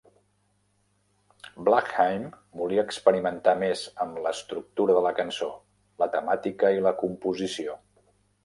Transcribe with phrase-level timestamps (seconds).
[1.67, 2.25] Blakkheim
[2.63, 5.51] volia experimentar més amb l'estructura de la cançó,
[6.05, 7.79] la temàtica i la composició.